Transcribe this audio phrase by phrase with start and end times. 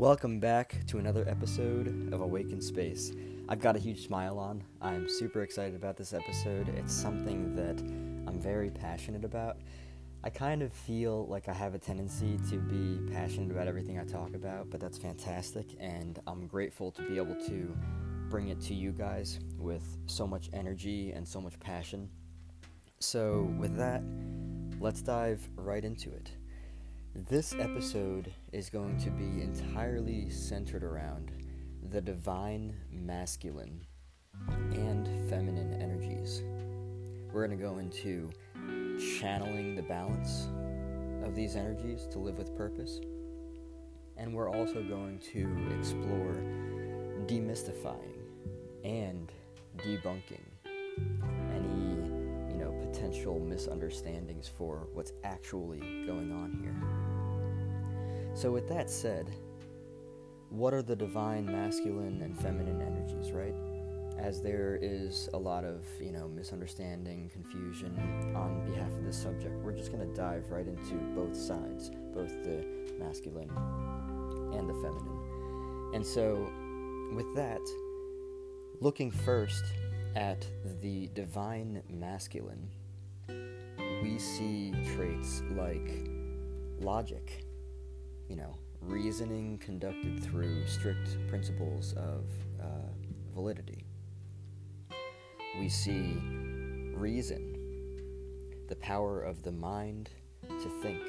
[0.00, 3.12] Welcome back to another episode of Awayken Space.
[3.50, 4.64] I've got a huge smile on.
[4.80, 6.70] I'm super excited about this episode.
[6.70, 7.78] It's something that
[8.26, 9.58] I'm very passionate about.
[10.24, 14.04] I kind of feel like I have a tendency to be passionate about everything I
[14.04, 17.76] talk about, but that's fantastic, and I'm grateful to be able to
[18.30, 22.08] bring it to you guys with so much energy and so much passion.
[23.00, 24.02] So, with that,
[24.80, 26.30] let's dive right into it.
[27.12, 31.32] This episode is going to be entirely centered around
[31.90, 33.84] the divine masculine
[34.48, 36.44] and feminine energies.
[37.32, 38.30] We're going to go into
[39.18, 40.46] channeling the balance
[41.24, 43.00] of these energies to live with purpose.
[44.16, 46.36] And we're also going to explore
[47.26, 48.18] demystifying
[48.84, 49.32] and
[49.78, 50.44] debunking
[51.52, 56.99] any, you know, potential misunderstandings for what's actually going on here.
[58.34, 59.30] So, with that said,
[60.50, 63.54] what are the divine masculine and feminine energies, right?
[64.18, 67.96] As there is a lot of, you know, misunderstanding, confusion
[68.36, 72.30] on behalf of this subject, we're just going to dive right into both sides, both
[72.44, 72.64] the
[72.98, 73.50] masculine
[74.52, 75.90] and the feminine.
[75.94, 76.50] And so,
[77.14, 77.60] with that,
[78.80, 79.64] looking first
[80.16, 80.46] at
[80.80, 82.68] the divine masculine,
[84.02, 86.08] we see traits like
[86.80, 87.44] logic
[88.30, 92.24] you know, reasoning conducted through strict principles of
[92.62, 92.88] uh,
[93.34, 93.84] validity.
[95.58, 96.16] We see
[96.94, 97.56] reason,
[98.68, 100.10] the power of the mind
[100.48, 101.00] to think,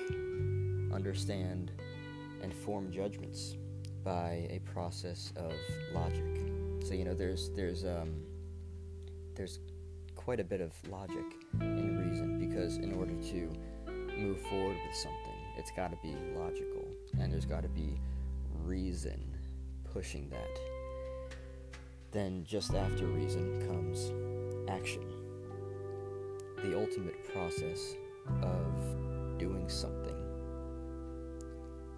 [0.91, 1.71] understand,
[2.41, 3.55] and form judgments
[4.03, 5.53] by a process of
[5.93, 6.25] logic.
[6.83, 8.23] So you know, there's there's um,
[9.35, 9.59] there's
[10.15, 11.25] quite a bit of logic
[11.59, 13.51] in reason because in order to
[14.17, 16.80] move forward with something, it's got to be logical
[17.21, 17.99] and there's got to be
[18.63, 19.37] reason
[19.93, 20.59] pushing that.
[22.11, 24.11] Then, just after reason comes
[24.67, 25.05] action,
[26.63, 27.95] the ultimate process
[28.41, 30.15] of doing something.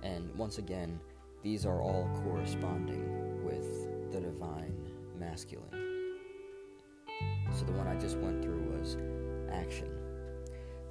[0.03, 1.00] And once again,
[1.41, 4.75] these are all corresponding with the divine
[5.17, 6.17] masculine.
[7.57, 8.97] So, the one I just went through was
[9.51, 9.90] action,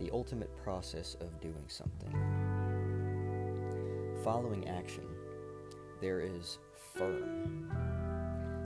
[0.00, 2.41] the ultimate process of doing something.
[4.24, 5.04] Following action,
[6.00, 6.58] there is
[6.94, 7.68] firm.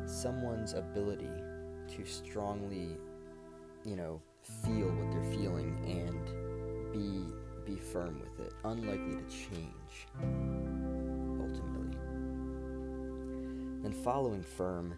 [0.05, 1.31] Someone's ability
[1.97, 2.99] to strongly,
[3.83, 7.25] you know, feel what they're feeling and be
[7.65, 10.07] be firm with it, unlikely to change
[11.41, 11.97] ultimately.
[13.83, 14.95] Then following firm,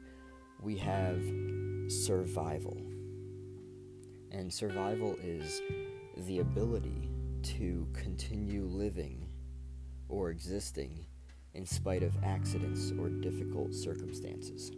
[0.61, 1.23] we have
[1.87, 2.77] survival.
[4.33, 5.63] And survival is
[6.27, 7.11] the ability
[7.45, 9.28] to continue living
[10.09, 11.07] or existing
[11.55, 14.73] in spite of accidents or difficult circumstances.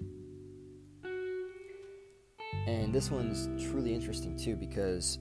[2.67, 5.19] And this one's truly interesting too because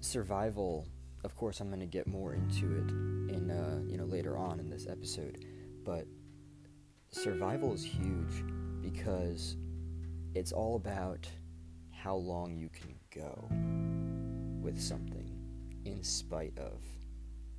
[0.00, 0.86] survival,
[1.24, 2.90] of course, I'm going to get more into it
[3.34, 5.44] in uh, you know later on in this episode,
[5.84, 6.06] but
[7.10, 8.44] survival is huge
[8.80, 9.56] because
[10.34, 11.28] it's all about
[11.90, 13.48] how long you can go
[14.62, 15.30] with something
[15.84, 16.80] in spite of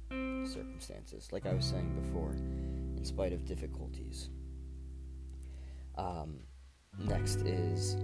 [0.10, 2.32] circumstances, like I was saying before,
[2.98, 4.30] in spite of difficulties.
[5.98, 6.40] Um,
[6.98, 7.98] next is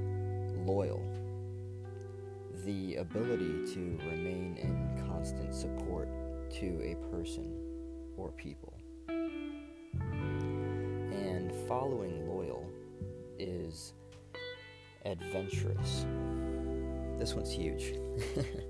[0.65, 1.01] loyal.
[2.65, 6.09] The ability to remain in constant support
[6.51, 7.53] to a person
[8.17, 8.73] or people.
[11.11, 12.65] And following loyal
[13.39, 13.93] is
[15.05, 16.05] adventurous.
[17.17, 17.93] This one's huge.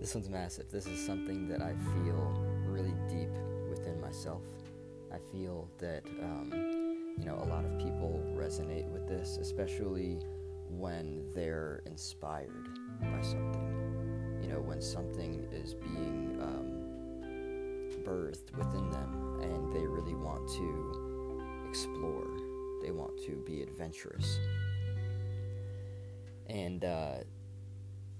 [0.00, 0.70] this one's massive.
[0.70, 2.34] This is something that I feel
[2.66, 3.30] really deep
[3.68, 4.42] within myself.
[5.12, 6.50] I feel that, um,
[7.18, 10.18] you know, a lot of people resonate with this, especially
[10.68, 14.40] when they're inspired by something.
[14.42, 16.84] You know, when something is being um,
[18.04, 22.26] birthed within them and they really want to explore,
[22.82, 24.38] they want to be adventurous.
[26.48, 27.14] And uh,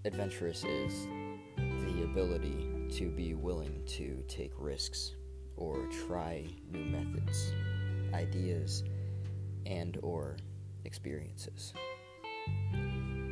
[0.05, 1.07] adventurous is
[2.15, 5.17] ability to be willing to take risks
[5.57, 7.53] or try new methods,
[8.13, 8.85] ideas,
[9.67, 10.37] and or
[10.85, 11.75] experiences.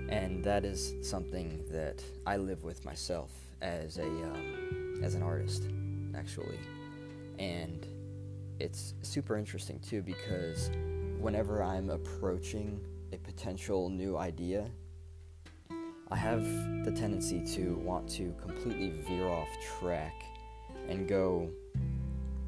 [0.08, 3.30] And that is something that I live with myself
[3.60, 5.68] as a um, as an artist,
[6.16, 6.58] actually.
[7.38, 7.86] And
[8.58, 10.72] it's super interesting too because
[11.20, 12.80] whenever I'm approaching
[13.12, 14.68] a potential new idea
[16.12, 16.44] I have
[16.84, 19.48] the tendency to want to completely veer off
[19.78, 20.22] track
[20.86, 21.48] and go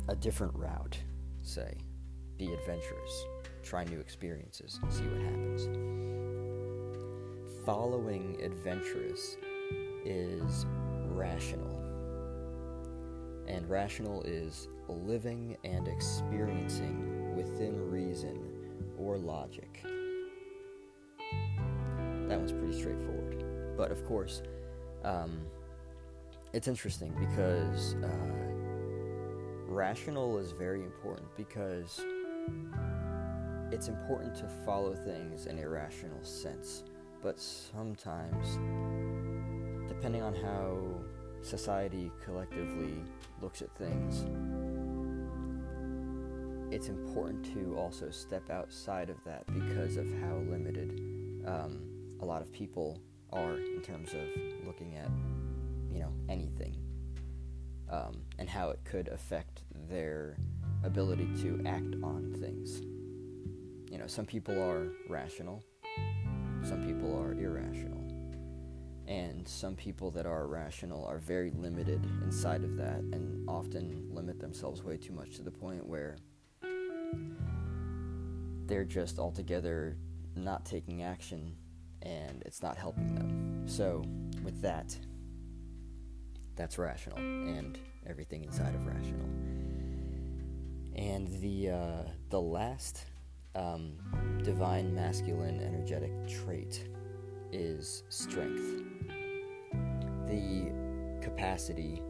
[0.08, 0.98] a different route,
[1.40, 1.78] say.
[2.36, 3.24] be adventurous,
[3.62, 5.64] try new experiences, see what happens.
[7.64, 9.38] Following adventurous
[10.04, 10.66] is
[11.06, 11.80] rational.
[13.48, 18.42] And rational is living and experiencing within reason
[18.98, 19.82] or logic.
[22.28, 23.23] That one's pretty straightforward.
[23.76, 24.42] But of course,
[25.04, 25.40] um,
[26.52, 28.08] it's interesting because uh,
[29.66, 32.00] rational is very important because
[33.72, 36.84] it's important to follow things in a rational sense.
[37.22, 38.58] But sometimes,
[39.88, 41.02] depending on how
[41.42, 43.02] society collectively
[43.40, 44.26] looks at things,
[46.72, 51.00] it's important to also step outside of that because of how limited
[51.46, 51.80] um,
[52.20, 53.00] a lot of people
[53.34, 55.10] are in terms of looking at,
[55.92, 56.76] you know, anything,
[57.90, 60.36] um, and how it could affect their
[60.84, 62.80] ability to act on things.
[63.90, 65.62] You know, some people are rational,
[66.62, 68.00] some people are irrational.
[69.06, 74.40] And some people that are rational are very limited inside of that and often limit
[74.40, 76.16] themselves way too much to the point where
[78.66, 79.98] they're just altogether
[80.36, 81.54] not taking action
[82.04, 83.66] and it's not helping them.
[83.66, 84.04] So,
[84.42, 84.96] with that,
[86.56, 89.28] that's rational and everything inside of rational.
[90.96, 93.06] And the uh, the last
[93.54, 93.96] um,
[94.42, 96.88] divine masculine energetic trait
[97.52, 98.82] is strength.
[100.26, 100.72] The
[101.20, 102.02] capacity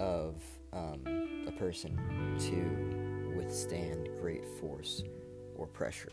[0.00, 0.42] of
[0.72, 1.96] um, a person
[2.38, 5.02] to withstand great force
[5.56, 6.12] or pressure.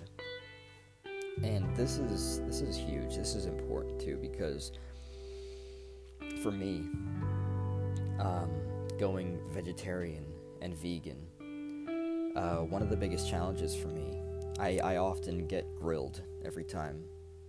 [1.43, 3.15] And this is this is huge.
[3.15, 4.71] This is important too because
[6.43, 6.89] for me,
[8.19, 8.49] um,
[8.97, 10.25] going vegetarian
[10.61, 14.21] and vegan, uh, one of the biggest challenges for me,
[14.59, 17.03] I, I often get grilled every time.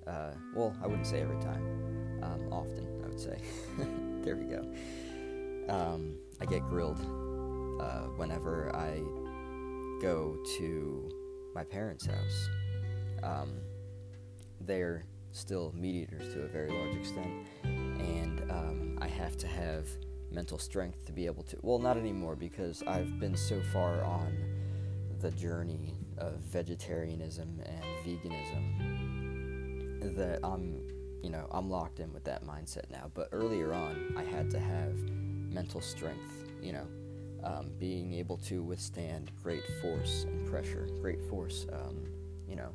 [0.06, 2.20] Uh, well, I wouldn't say every time.
[2.22, 3.38] Um, often, I would say.
[4.22, 4.62] there we go.
[5.68, 7.00] Um, I get grilled
[7.80, 8.98] uh, whenever I
[10.00, 11.10] go to
[11.54, 12.48] my parents' house.
[13.22, 13.50] Um,
[14.70, 19.88] they're still meat eaters to a very large extent, and um, I have to have
[20.30, 21.58] mental strength to be able to.
[21.62, 24.32] Well, not anymore because I've been so far on
[25.20, 28.64] the journey of vegetarianism and veganism
[30.16, 30.86] that I'm,
[31.20, 33.10] you know, I'm locked in with that mindset now.
[33.12, 34.94] But earlier on, I had to have
[35.52, 36.86] mental strength, you know,
[37.42, 42.06] um, being able to withstand great force and pressure, great force, um,
[42.46, 42.70] you know,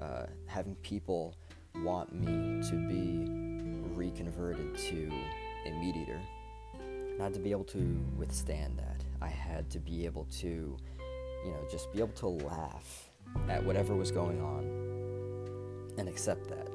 [0.00, 1.36] uh, having people
[1.76, 3.30] want me to be
[3.94, 5.10] reconverted to
[5.66, 6.20] a meat eater.
[7.18, 9.02] Not to be able to withstand that.
[9.20, 13.10] I had to be able to, you know, just be able to laugh
[13.48, 16.68] at whatever was going on and accept that.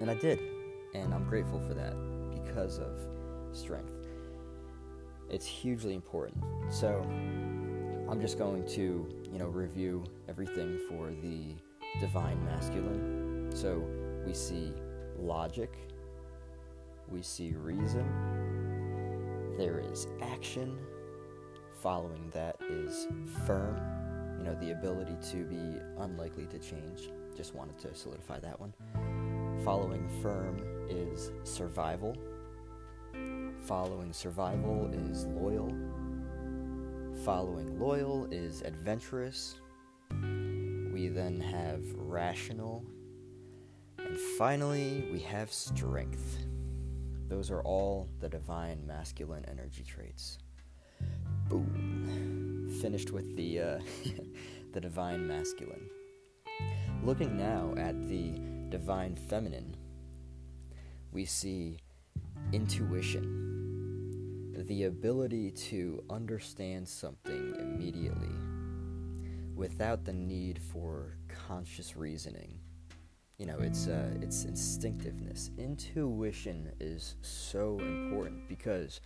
[0.00, 0.40] And I did.
[0.94, 1.94] And I'm grateful for that
[2.32, 2.98] because of
[3.52, 3.92] strength.
[5.28, 6.44] It's hugely important.
[6.70, 7.02] So
[8.08, 11.56] I'm just going to, you know, review everything for the
[12.00, 13.50] divine masculine.
[13.54, 13.82] So
[14.26, 14.72] we see
[15.18, 15.72] logic,
[17.08, 18.06] we see reason,
[19.56, 20.78] there is action,
[21.82, 23.06] following that is
[23.46, 23.80] firm,
[24.38, 27.10] you know, the ability to be unlikely to change.
[27.36, 28.72] Just wanted to solidify that one.
[29.64, 32.16] Following firm is survival.
[33.60, 35.72] Following survival is loyal.
[37.24, 39.60] Following loyal is adventurous.
[40.96, 42.82] We then have rational.
[43.98, 46.38] And finally, we have strength.
[47.28, 50.38] Those are all the divine masculine energy traits.
[51.50, 52.70] Boom.
[52.80, 53.78] Finished with the uh,
[54.72, 55.90] the divine masculine.
[57.04, 59.76] Looking now at the divine feminine,
[61.12, 61.76] we see
[62.54, 63.26] intuition,
[64.66, 68.45] the ability to understand something immediately
[69.56, 71.16] without the need for
[71.48, 72.58] conscious reasoning.
[73.38, 75.50] You know, it's uh, it's instinctiveness.
[75.58, 79.00] Intuition is so important because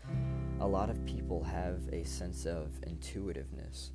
[0.60, 3.90] a lot of people have a sense of intuitiveness.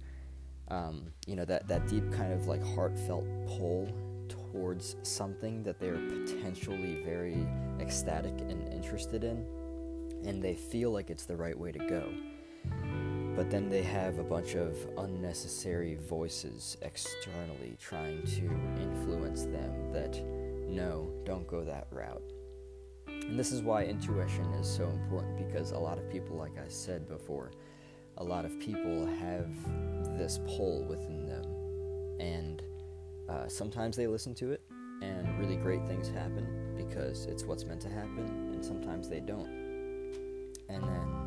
[0.68, 3.88] Um, you know, that, that deep kind of like heartfelt pull
[4.28, 7.48] towards something that they're potentially very
[7.80, 9.46] ecstatic and interested in,
[10.26, 13.05] and they feel like it's the right way to go
[13.36, 18.46] but then they have a bunch of unnecessary voices externally trying to
[18.82, 20.24] influence them that
[20.68, 22.24] no, don't go that route.
[23.08, 26.68] And this is why intuition is so important because a lot of people, like I
[26.68, 27.52] said before,
[28.18, 29.50] a lot of people have
[30.18, 31.44] this pull within them,
[32.20, 32.64] and
[33.28, 34.62] uh, sometimes they listen to it,
[35.02, 39.50] and really great things happen because it's what's meant to happen, and sometimes they don't.
[40.70, 41.25] And then,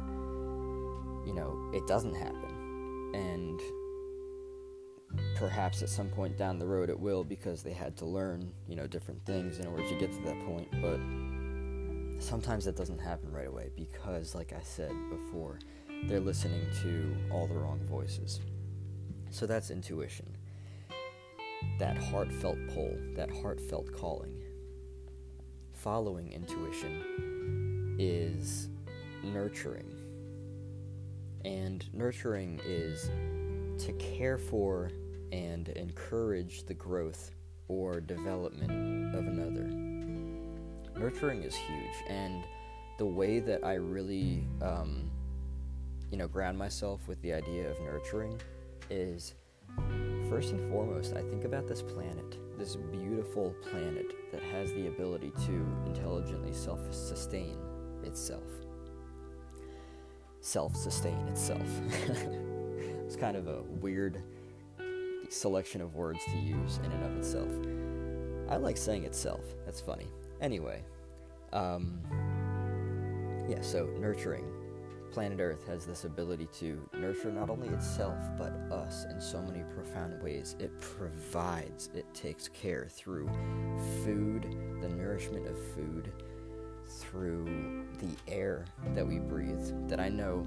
[1.29, 3.13] you know, it doesn't happen.
[3.15, 3.61] And
[5.37, 8.75] perhaps at some point down the road it will because they had to learn, you
[8.75, 10.69] know, different things in order to get to that point.
[10.81, 10.99] But
[12.19, 15.59] sometimes that doesn't happen right away because, like I said before,
[16.05, 18.41] they're listening to all the wrong voices.
[19.31, 20.35] So that's intuition.
[21.79, 24.35] That heartfelt pull, that heartfelt calling.
[25.75, 28.69] Following intuition is
[29.23, 29.98] nurturing.
[31.49, 33.11] And nurturing is
[33.83, 34.91] to care for
[35.33, 37.31] and encourage the growth
[37.69, 39.65] or development of another.
[41.01, 42.45] Nurturing is huge, and
[42.99, 45.11] the way that I really, um,
[46.11, 48.39] you know, ground myself with the idea of nurturing
[48.91, 49.35] is
[50.29, 55.33] first and foremost, I think about this planet, this beautiful planet that has the ability
[55.47, 57.57] to intelligently self sustain
[58.05, 58.68] itself.
[60.49, 61.61] Self sustain itself.
[63.05, 64.23] it's kind of a weird
[65.29, 67.53] selection of words to use in and of itself.
[68.49, 69.45] I like saying itself.
[69.67, 70.07] That's funny.
[70.41, 70.83] Anyway,
[71.53, 72.01] um,
[73.47, 74.47] yeah, so nurturing.
[75.13, 79.63] Planet Earth has this ability to nurture not only itself, but us in so many
[79.75, 80.57] profound ways.
[80.59, 83.29] It provides, it takes care through
[84.03, 84.45] food,
[84.81, 86.11] the nourishment of food,
[86.89, 88.65] through the air
[88.95, 90.47] that we breathe, that I know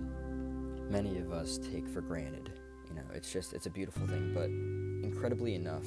[0.90, 2.52] many of us take for granted.
[2.90, 4.50] You know, it's just, it's a beautiful thing, but
[5.08, 5.86] incredibly enough,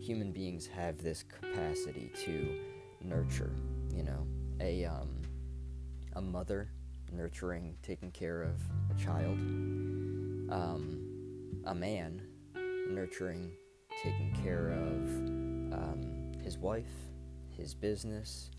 [0.00, 2.58] human beings have this capacity to
[3.02, 3.52] nurture,
[3.94, 4.26] you know,
[4.60, 5.22] a, um,
[6.14, 6.70] a mother
[7.12, 9.38] nurturing, taking care of a child,
[10.50, 11.06] um,
[11.66, 12.22] a man
[12.88, 13.52] nurturing,
[14.02, 15.08] taking care of
[15.72, 16.90] um, his wife,
[17.56, 18.50] his business,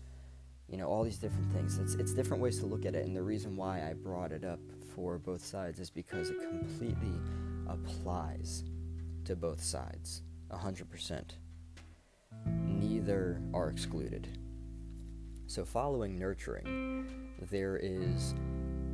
[0.72, 1.78] you know, all these different things.
[1.78, 4.42] It's, it's different ways to look at it, and the reason why I brought it
[4.42, 4.58] up
[4.96, 7.12] for both sides is because it completely
[7.68, 8.64] applies
[9.26, 11.22] to both sides 100%.
[12.46, 14.26] Neither are excluded.
[15.46, 17.06] So, following nurturing,
[17.50, 18.34] there is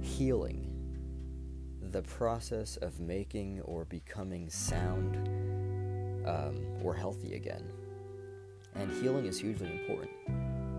[0.00, 0.74] healing,
[1.92, 5.16] the process of making or becoming sound
[6.26, 7.70] um, or healthy again.
[8.74, 10.10] And healing is hugely important.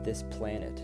[0.04, 0.82] This planet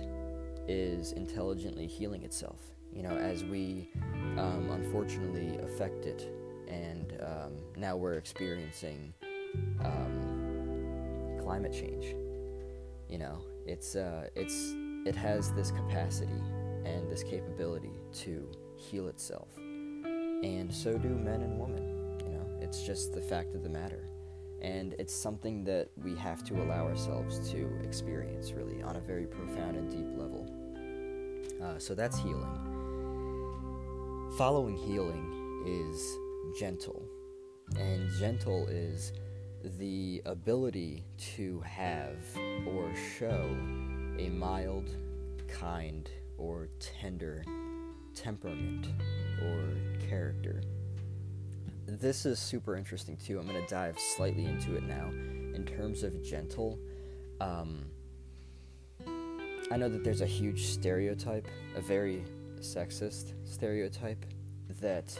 [0.67, 2.59] is intelligently healing itself.
[2.93, 3.89] You know, as we
[4.37, 6.31] um, unfortunately affect it
[6.67, 9.13] and um, now we're experiencing
[9.83, 12.15] um, climate change.
[13.09, 14.73] You know, it's uh, it's
[15.05, 16.41] it has this capacity
[16.85, 22.19] and this capability to heal itself, and so do men and women.
[22.25, 24.07] You know, it's just the fact of the matter,
[24.65, 29.27] and it's something that we have to allow ourselves to experience really on a very
[29.27, 30.47] profound and deep level.
[31.63, 32.57] Uh, so that's healing.
[34.39, 36.17] Following healing is
[36.59, 37.05] gentle.
[37.77, 39.13] And gentle is
[39.77, 41.03] the ability
[41.35, 42.17] to have
[42.67, 43.55] or show
[44.17, 44.89] a mild,
[45.47, 47.43] kind, or tender
[48.15, 48.87] temperament
[49.43, 49.75] or
[50.09, 50.63] character.
[51.87, 53.37] This is super interesting too.
[53.37, 55.07] I'm going to dive slightly into it now.
[55.53, 56.79] In terms of gentle,
[57.39, 57.85] um,
[59.71, 62.23] I know that there's a huge stereotype, a very
[62.59, 64.25] sexist stereotype,
[64.81, 65.15] that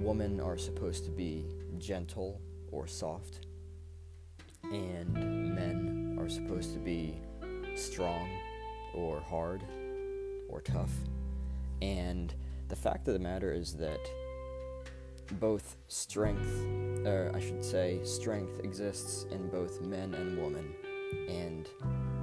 [0.00, 1.44] women are supposed to be
[1.78, 2.40] gentle
[2.70, 3.46] or soft,
[4.62, 7.16] and men are supposed to be
[7.74, 8.28] strong
[8.94, 9.64] or hard
[10.48, 10.92] or tough.
[11.82, 12.32] And
[12.68, 13.98] the fact of the matter is that
[15.32, 16.48] both strength,
[17.06, 20.74] or I should say, strength exists in both men and women,
[21.28, 21.68] and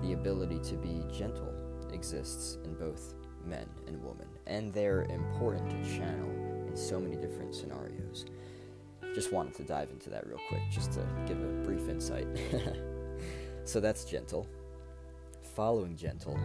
[0.02, 1.54] the ability to be gentle
[1.92, 3.16] exists in both
[3.46, 6.30] men and women, and they're important to channel
[6.68, 8.26] in so many different scenarios.
[9.14, 12.28] Just wanted to dive into that real quick, just to give a brief insight.
[13.66, 14.48] so that's gentle.
[15.56, 16.40] Following gentle,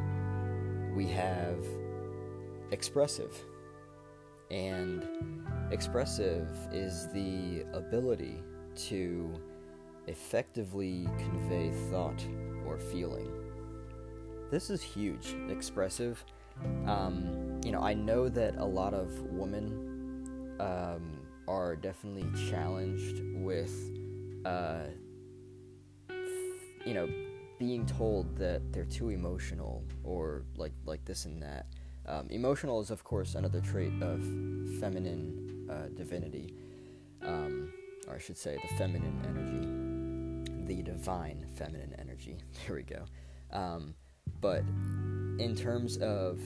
[0.95, 1.65] we have
[2.73, 3.37] expressive.
[4.51, 5.07] And
[5.71, 8.43] expressive is the ability
[8.77, 9.33] to
[10.07, 12.25] effectively convey thought
[12.67, 13.31] or feeling.
[14.51, 15.35] This is huge.
[15.49, 16.25] Expressive.
[16.87, 21.19] Um, you know, I know that a lot of women um,
[21.49, 23.75] are definitely challenged with,
[24.45, 24.85] uh,
[26.85, 27.09] you know,
[27.59, 31.67] being told that they're too emotional or like like this and that.
[32.07, 34.21] Um, emotional is, of course, another trait of
[34.79, 36.55] feminine uh, divinity,
[37.23, 37.73] um,
[38.09, 42.39] or I should say, the feminine energy, the divine feminine energy.
[42.67, 43.05] There we go.
[43.53, 43.95] Um,
[44.41, 44.63] but
[45.39, 46.41] in terms of,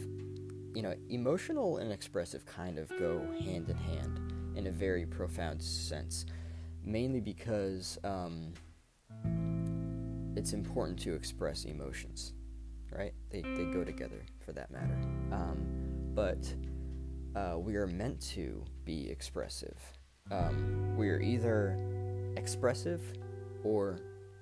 [0.74, 4.20] you know, emotional and expressive kind of go hand in hand
[4.56, 6.26] in a very profound sense,
[6.84, 8.52] mainly because um,
[10.36, 12.34] it's important to express emotions,
[12.92, 13.14] right?
[13.30, 14.98] They, they go together for that matter.
[15.32, 15.66] Um,
[16.14, 16.52] but
[17.34, 19.78] uh, we are meant to be expressive.
[20.30, 21.76] Um, we are either
[22.36, 23.00] expressive
[23.64, 23.98] or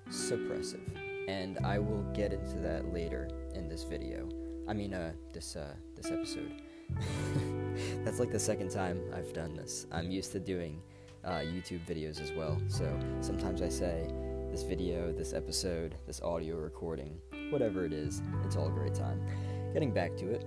[0.09, 0.87] suppressive,
[1.27, 4.29] and I will get into that later in this video.
[4.67, 6.61] I mean, uh, this uh, this episode.
[8.03, 9.85] That's like the second time I've done this.
[9.91, 10.81] I'm used to doing
[11.23, 12.87] uh, YouTube videos as well, so
[13.21, 14.09] sometimes I say
[14.49, 17.19] this video, this episode, this audio recording,
[17.51, 19.21] whatever it is, it's all a great time.
[19.73, 20.43] Getting back to it.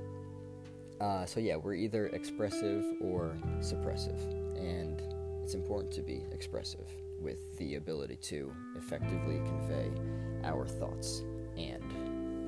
[1.03, 4.21] Uh, so yeah, we're either expressive or suppressive,
[4.57, 5.03] and
[5.43, 6.87] it's important to be expressive
[7.21, 9.91] with the ability to effectively convey
[10.45, 11.25] our thoughts
[11.57, 11.83] and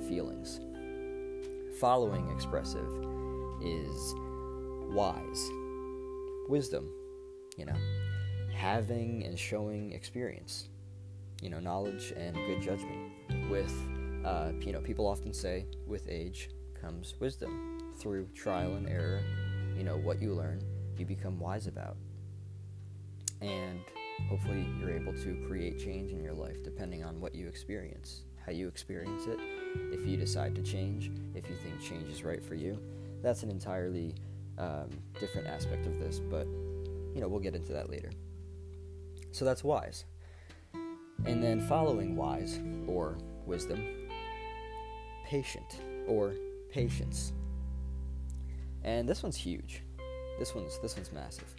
[0.09, 0.61] feelings.
[1.81, 2.89] Following expressive
[3.61, 4.15] is
[4.95, 5.51] wise,
[6.49, 6.89] wisdom,
[7.57, 7.77] you know,
[8.55, 10.69] having and showing experience,
[11.43, 13.11] you know, knowledge and good judgment.
[13.51, 13.75] With,
[14.25, 16.51] uh, you know, people often say with age
[16.85, 17.79] comes wisdom.
[17.99, 19.23] Through trial and error,
[19.77, 20.61] you know, what you learn,
[20.99, 21.97] you become wise about.
[23.41, 23.81] And
[24.29, 28.53] hopefully you're able to create change in your life depending on what you experience, how
[28.53, 29.39] you experience it.
[29.93, 32.79] If you decide to change, if you think change is right for you,
[33.23, 34.15] that's an entirely
[34.59, 36.47] um, different aspect of this, but
[37.15, 38.11] you know, we'll get into that later.
[39.33, 40.05] So that's wise.
[41.25, 44.09] And then following wise or wisdom,
[45.25, 46.35] patient or
[46.75, 47.33] patience.
[48.83, 49.83] And this one's huge.
[50.41, 51.55] This one's this one's massive.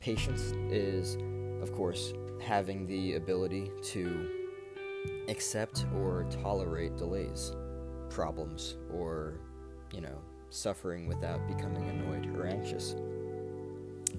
[0.00, 1.18] Patience is
[1.62, 4.30] of course having the ability to
[5.28, 7.52] accept or tolerate delays,
[8.08, 9.40] problems or,
[9.92, 12.92] you know, suffering without becoming annoyed or anxious.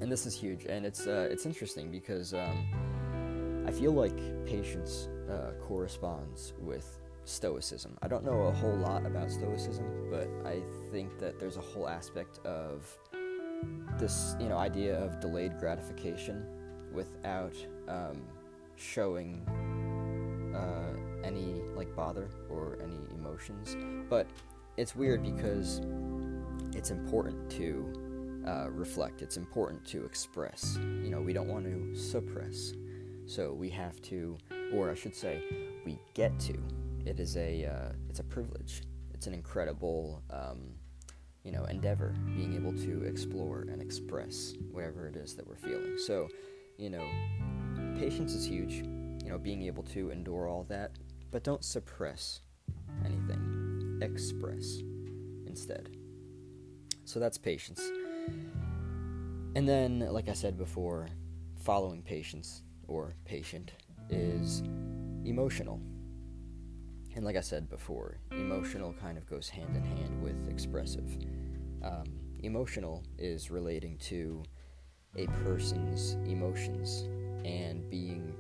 [0.02, 5.10] And this is huge and it's uh, it's interesting because um, I feel like patience
[5.32, 7.98] uh, corresponds with Stoicism.
[8.02, 10.62] I don't know a whole lot about Stoicism, but I
[10.92, 12.98] think that there's a whole aspect of
[14.00, 16.46] this, you know, idea of delayed gratification
[16.94, 17.54] without
[17.90, 18.22] um,
[18.76, 19.46] showing
[20.56, 23.76] uh, any like bother or any emotions.
[24.10, 24.28] But
[24.78, 25.82] it's weird because
[26.74, 29.22] it's important to uh, reflect.
[29.22, 30.78] It's important to express.
[30.80, 32.74] You know, we don't want to suppress.
[33.26, 34.38] So we have to,
[34.74, 35.42] or I should say,
[35.86, 36.58] we get to.
[37.06, 38.84] It is a, uh, it's a privilege.
[39.14, 40.76] It's an incredible, um,
[41.44, 45.98] you know, endeavor being able to explore and express whatever it is that we're feeling.
[45.98, 46.28] So,
[46.78, 47.04] you know,
[47.98, 48.84] patience is huge.
[49.24, 50.92] You know, being able to endure all that,
[51.32, 52.42] but don't suppress
[53.06, 54.00] anything.
[54.02, 54.80] Express
[55.46, 55.98] instead.
[57.06, 57.82] So that's patience.
[59.56, 61.08] And then, like I said before,
[61.60, 63.72] following patience or patient
[64.10, 64.62] is
[65.26, 65.82] emotional.
[67.18, 71.18] And like I said before, emotional kind of goes hand in hand with expressive.
[71.84, 72.04] Um,
[72.44, 74.44] emotional is relating to
[75.16, 77.10] a person's emotions
[77.44, 78.36] and being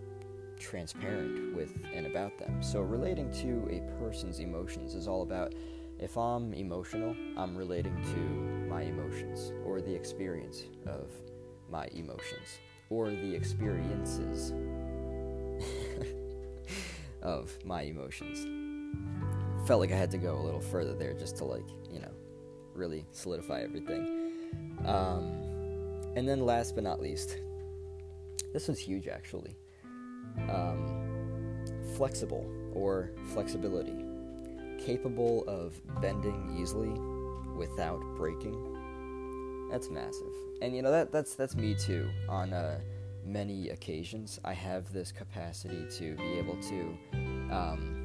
[0.59, 2.61] transparent with and about them.
[2.61, 5.55] So, relating to a person's emotions is all about
[5.97, 11.09] if I'm emotional, I'm relating to my emotions or the experience of
[11.67, 12.59] my emotions
[12.91, 14.53] or the experiences
[17.23, 18.56] of my emotions.
[19.65, 22.11] Felt like I had to go a little further there just to, like, you know,
[22.73, 24.31] really solidify everything.
[24.85, 25.43] Um,
[26.15, 27.37] and then, last but not least,
[28.53, 29.55] this was huge actually.
[30.49, 31.63] Um,
[31.95, 34.05] flexible or flexibility,
[34.79, 36.93] capable of bending easily
[37.57, 38.77] without breaking
[39.69, 42.09] that's massive, and you know that that's that's me too.
[42.29, 42.79] On uh,
[43.25, 46.97] many occasions, I have this capacity to be able to
[47.51, 47.96] um,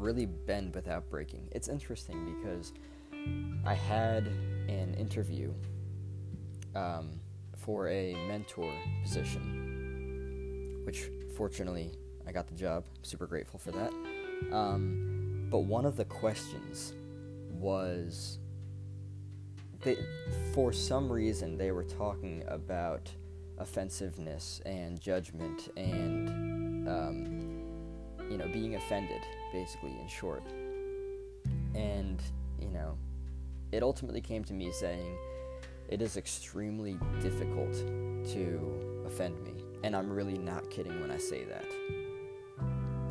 [0.00, 1.48] really bend without breaking.
[1.52, 2.72] It's interesting because
[3.64, 4.26] I had
[4.68, 5.52] an interview
[6.74, 7.20] um,
[7.56, 11.92] for a mentor position, which fortunately
[12.26, 12.84] I got the job.
[12.96, 13.92] I'm super grateful for that.
[14.52, 16.94] Um, but one of the questions
[17.50, 18.38] was
[19.82, 19.98] they,
[20.54, 23.10] for some reason, they were talking about
[23.58, 27.62] offensiveness and judgment and, um,
[28.30, 29.20] you know, being offended,
[29.52, 30.42] basically, in short.
[31.74, 32.20] And,
[32.58, 32.96] you know,
[33.72, 35.16] it ultimately came to me saying,
[35.88, 37.74] it is extremely difficult
[38.32, 39.64] to offend me.
[39.82, 41.66] And I'm really not kidding when I say that.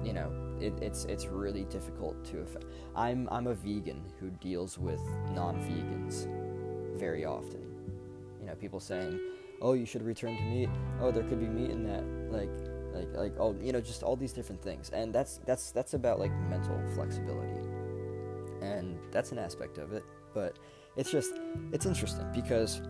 [0.04, 2.66] You know, it, it's it's really difficult to offend.
[2.96, 5.02] I'm I'm a vegan who deals with
[5.34, 6.28] non-vegans
[6.98, 7.62] very often.
[8.40, 9.20] You know, people saying,
[9.62, 10.70] "Oh, you should return to meat."
[11.02, 12.04] Oh, there could be meat in that.
[12.32, 12.50] Like
[12.94, 14.90] like like oh, you know, just all these different things.
[14.90, 17.60] And that's that's that's about like mental flexibility.
[18.62, 20.58] And that's an aspect of it, but
[20.96, 21.34] it's just
[21.72, 22.82] it's interesting because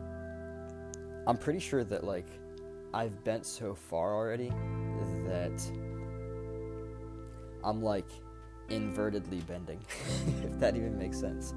[1.28, 2.28] I'm pretty sure that like
[2.94, 4.52] I've bent so far already
[5.28, 5.62] that
[7.64, 8.10] I'm like
[8.70, 9.80] invertedly bending,
[10.44, 11.54] if that even makes sense.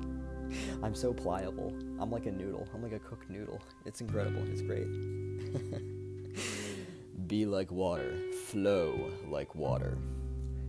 [0.82, 1.72] I'm so pliable.
[1.98, 2.68] I'm like a noodle.
[2.74, 3.60] I'm like a cooked noodle.
[3.86, 4.42] It's incredible.
[4.50, 4.86] It's great.
[7.26, 8.18] Be like water,
[8.52, 9.96] flow like water.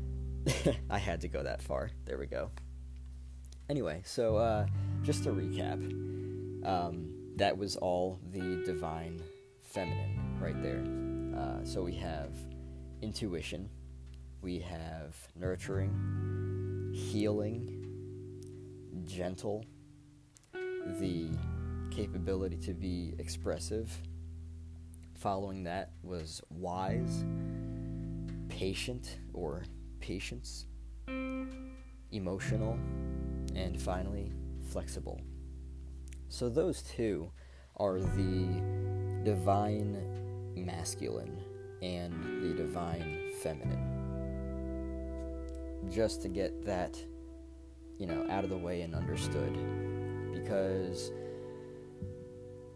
[0.90, 1.90] I had to go that far.
[2.06, 2.50] There we go.
[3.70, 4.68] Anyway, so uh,
[5.02, 5.82] just to recap,
[6.66, 9.22] um, that was all the divine
[9.62, 10.86] feminine right there.
[11.38, 12.32] Uh, so we have
[13.02, 13.70] intuition,
[14.42, 17.86] we have nurturing, healing,
[19.04, 19.66] gentle,
[20.54, 21.28] the
[21.92, 23.92] capability to be expressive.
[25.18, 27.26] Following that was wise,
[28.54, 29.64] patient or
[30.00, 30.68] patience,
[32.12, 32.78] emotional,
[33.56, 34.32] and finally,
[34.70, 35.20] flexible.
[36.30, 37.32] So, those two
[37.78, 38.62] are the
[39.24, 39.98] divine
[40.56, 41.42] masculine
[41.82, 42.14] and
[42.44, 43.90] the divine feminine.
[45.90, 46.96] Just to get that,
[47.98, 49.58] you know, out of the way and understood.
[50.32, 51.12] Because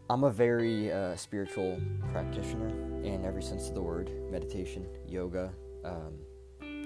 [0.10, 1.80] I'm a very uh, spiritual
[2.12, 2.70] practitioner
[3.04, 5.54] in every sense of the word meditation, yoga,
[5.88, 6.13] um,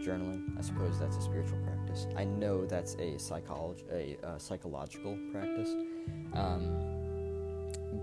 [0.01, 0.57] journaling.
[0.57, 2.07] I suppose that's a spiritual practice.
[2.15, 5.69] I know that's a psychology, a, psychological practice.
[6.33, 6.91] Um,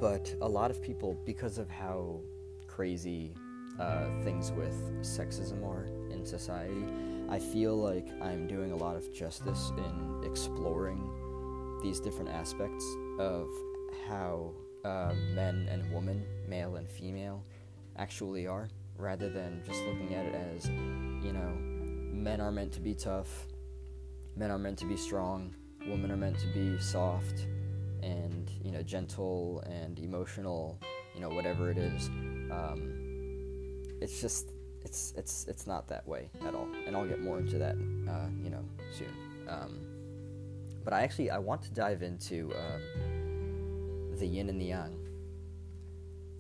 [0.01, 2.21] but a lot of people, because of how
[2.67, 3.35] crazy
[3.79, 6.85] uh, things with sexism are in society,
[7.29, 11.03] I feel like I'm doing a lot of justice in exploring
[11.83, 12.85] these different aspects
[13.19, 13.49] of
[14.09, 14.53] how
[14.85, 17.45] uh, men and women, male and female,
[17.97, 21.57] actually are, rather than just looking at it as, you know,
[22.13, 23.47] men are meant to be tough,
[24.37, 25.55] men are meant to be strong,
[25.87, 27.47] women are meant to be soft
[28.03, 30.79] and you know gentle and emotional,
[31.15, 32.09] you know whatever it is.
[32.51, 34.51] Um, it's just
[34.83, 37.77] it's it's it's not that way at all, and I'll get more into that
[38.11, 38.65] uh, you know
[38.97, 39.13] soon.
[39.49, 39.79] Um,
[40.85, 42.79] but I actually I want to dive into uh,
[44.19, 44.97] the yin and the yang.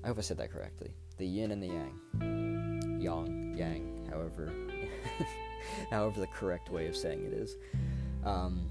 [0.04, 0.92] I hope I said that correctly.
[1.18, 4.52] The yin and the yang, yang, yang, however
[5.90, 7.56] however the correct way of saying it is.
[8.24, 8.70] Um,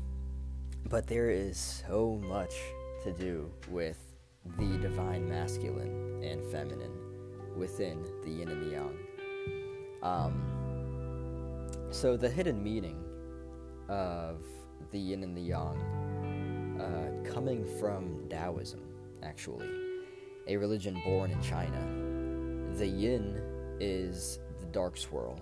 [0.89, 2.53] but there is so much
[3.03, 3.97] to do with
[4.57, 6.93] the divine masculine and feminine
[7.57, 8.97] within the yin and the yang.
[10.03, 13.03] Um, so the hidden meaning
[13.89, 14.41] of
[14.91, 18.81] the yin and the yang, uh, coming from Taoism,
[19.23, 19.67] actually,
[20.47, 22.06] a religion born in China.
[22.77, 23.41] The yin
[23.79, 25.39] is the dark swirl,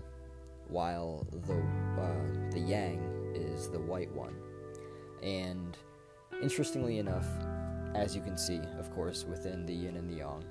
[0.70, 1.62] while the
[2.02, 4.36] uh, the yang is the white one.
[5.22, 5.78] And
[6.42, 7.28] interestingly enough,
[7.94, 10.46] as you can see, of course, within the yin and the yang,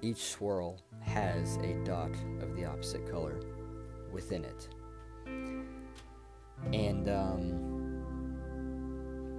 [0.00, 3.38] each swirl has a dot of the opposite color
[4.10, 4.68] within it.
[6.72, 8.06] And um,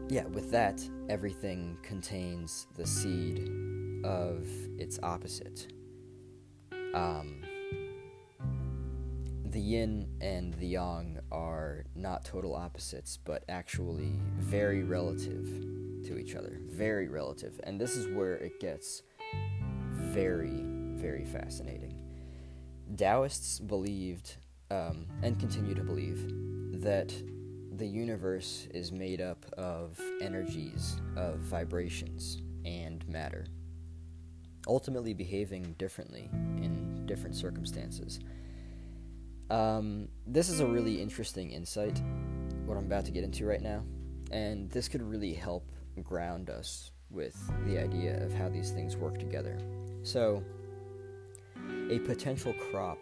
[0.08, 3.50] yeah, with that, everything contains the seed
[4.04, 4.47] of
[4.78, 5.73] its opposite.
[6.97, 7.43] Um,
[9.45, 15.45] the yin and the yang are not total opposites, but actually very relative
[16.05, 16.60] to each other.
[16.65, 17.60] Very relative.
[17.63, 19.03] And this is where it gets
[19.93, 20.63] very,
[20.95, 21.93] very fascinating.
[22.95, 24.38] Taoists believed,
[24.71, 26.33] um, and continue to believe,
[26.81, 27.13] that
[27.75, 33.45] the universe is made up of energies, of vibrations, and matter,
[34.67, 36.76] ultimately behaving differently in
[37.07, 38.19] different circumstances.
[39.49, 42.01] Um, this is a really interesting insight,
[42.65, 43.83] what I'm about to get into right now,
[44.31, 45.71] and this could really help
[46.03, 49.57] ground us with the idea of how these things work together.
[50.03, 50.43] So,
[51.89, 52.99] a potential crop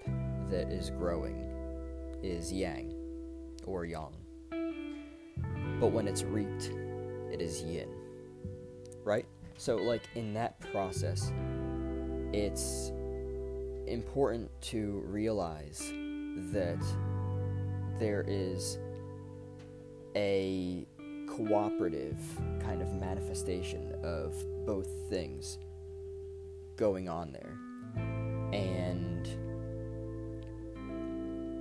[0.50, 1.52] that is growing
[2.22, 2.94] is yang
[3.66, 4.16] or yang.
[5.80, 6.72] But when it's reaped,
[7.32, 7.90] it is yin.
[9.04, 9.26] Right?
[9.58, 11.32] So, like in that process,
[12.32, 12.92] it's
[13.88, 15.92] important to realize
[16.52, 16.84] that
[18.00, 18.78] there is
[20.16, 20.86] a
[21.28, 22.18] cooperative
[22.62, 25.60] kind of manifestation of both things
[26.76, 27.58] going on there.
[28.54, 29.28] And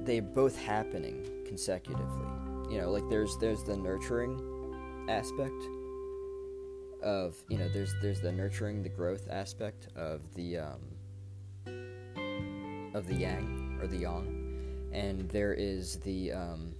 [0.07, 2.27] they're both happening consecutively.
[2.71, 4.41] You know, like there's there's the nurturing
[5.09, 5.63] aspect
[7.03, 10.81] of you know there's there's the nurturing the growth aspect of the um,
[12.95, 16.75] of the yang or the yang, and there is the um,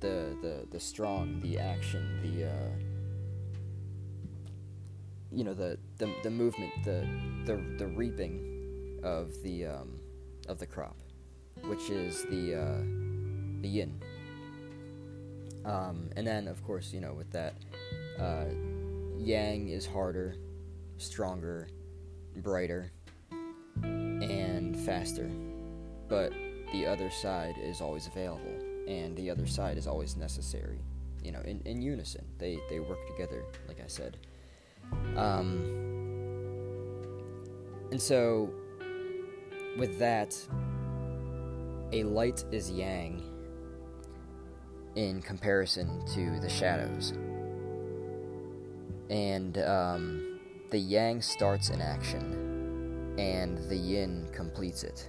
[0.00, 2.70] the the the strong the action the uh,
[5.32, 7.06] you know the, the the movement the
[7.46, 9.98] the the reaping of the um,
[10.48, 10.96] of the crop,
[11.64, 12.82] which is the uh,
[13.62, 14.00] the yin.
[15.64, 17.54] Um, and then of course you know with that.
[18.18, 18.46] Uh,
[19.20, 20.34] Yang is harder,
[20.96, 21.68] stronger,
[22.36, 22.90] brighter,
[23.82, 25.30] and faster.
[26.10, 26.34] But
[26.72, 28.54] the other side is always available,
[28.86, 30.80] and the other side is always necessary.
[31.22, 32.24] You know, in, in unison.
[32.38, 34.18] They, they work together, like I said.
[35.16, 35.64] Um,
[37.90, 38.50] and so,
[39.78, 40.36] with that,
[41.92, 43.22] a light is yang
[44.96, 47.14] in comparison to the shadows
[49.10, 50.38] and um,
[50.70, 55.08] the yang starts an action, and the yin completes it.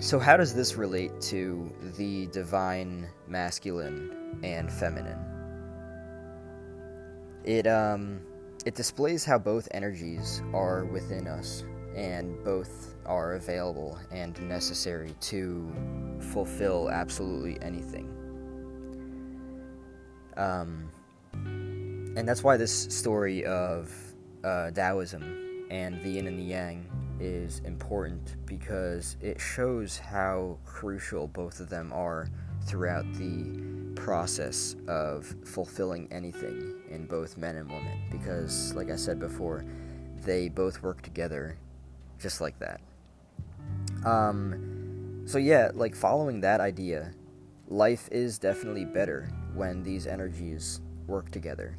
[0.00, 5.18] So, how does this relate to the divine masculine and feminine?
[7.44, 8.20] It um,
[8.66, 15.72] it displays how both energies are within us, and both are available and necessary to
[16.20, 18.12] fulfill absolutely anything.
[20.36, 20.90] Um,
[21.32, 23.90] and that's why this story of
[24.44, 31.26] uh, Taoism and the yin and the yang is important because it shows how crucial
[31.28, 32.28] both of them are
[32.66, 37.98] throughout the process of fulfilling anything in both men and women.
[38.10, 39.64] Because, like I said before,
[40.24, 41.56] they both work together
[42.18, 42.80] just like that.
[44.04, 47.12] Um, so, yeah, like following that idea,
[47.68, 51.76] life is definitely better when these energies work together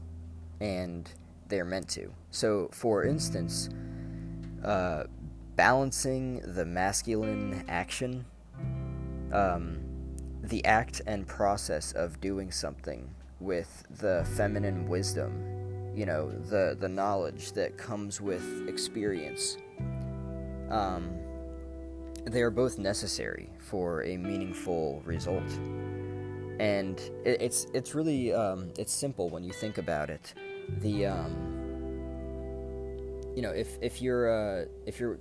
[0.60, 1.10] and
[1.47, 2.12] they're meant to.
[2.32, 3.69] So, for instance,
[4.63, 5.04] uh,
[5.58, 8.24] balancing the masculine action,
[9.34, 9.80] um,
[10.43, 13.10] the act and process of doing something
[13.41, 19.58] with the feminine wisdom, you know, the, the knowledge that comes with experience.
[20.70, 21.10] Um,
[22.24, 25.43] they are both necessary for a meaningful result
[26.60, 30.34] and it, it's it's really um, it's simple when you think about it.
[30.82, 31.36] The um,
[33.36, 35.20] you know if if you're uh, if you're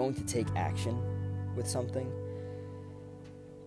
[0.00, 0.98] going to take action
[1.54, 2.10] with something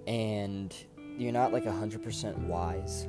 [0.08, 0.74] and
[1.16, 3.06] you're not like 100% wise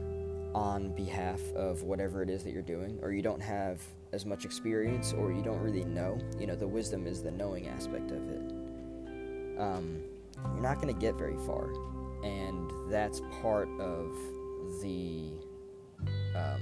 [0.54, 3.80] on behalf of whatever it is that you're doing or you don't have
[4.12, 7.66] as much experience or you don't really know you know the wisdom is the knowing
[7.66, 9.58] aspect of it.
[9.58, 10.02] Um,
[10.52, 11.70] you're not going to get very far
[12.22, 14.12] and that's part of
[14.82, 15.30] the
[16.37, 16.60] um,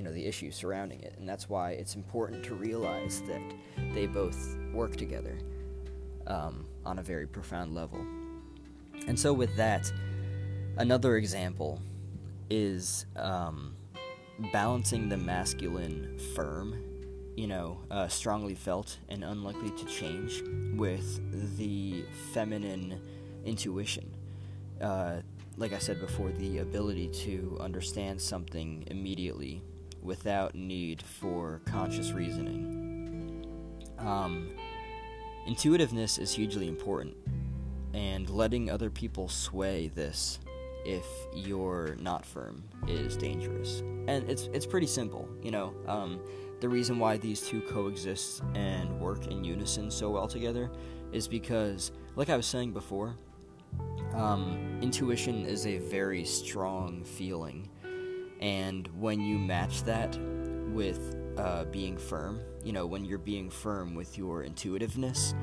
[0.00, 3.42] you know the issue surrounding it and that's why it's important to realize that
[3.92, 5.36] they both work together
[6.26, 7.98] um, on a very profound level.
[9.06, 9.92] And so with that
[10.78, 11.82] another example
[12.48, 13.74] is um,
[14.54, 16.82] balancing the masculine firm
[17.36, 20.42] you know, uh, strongly felt and unlikely to change
[20.76, 23.00] with the feminine
[23.44, 24.10] intuition.
[24.80, 25.16] Uh,
[25.56, 29.62] like I said before, the ability to understand something immediately
[30.02, 33.44] without need for conscious reasoning.
[33.98, 34.50] Um,
[35.46, 37.16] intuitiveness is hugely important,
[37.94, 40.38] and letting other people sway this
[40.84, 43.80] if you're not firm is dangerous.
[44.08, 45.74] And it's it's pretty simple, you know.
[45.86, 46.20] Um,
[46.60, 50.70] the reason why these two coexist and work in unison so well together
[51.10, 53.16] is because, like I was saying before,
[54.14, 57.69] um, intuition is a very strong feeling,
[58.40, 60.18] and when you match that
[60.72, 65.34] with uh, being firm, you know, when you're being firm with your intuitiveness,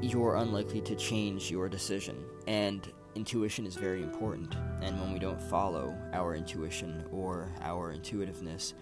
[0.00, 2.16] you're unlikely to change your decision.
[2.46, 4.54] And intuition is very important.
[4.80, 8.74] And when we don't follow our intuition or our intuitiveness,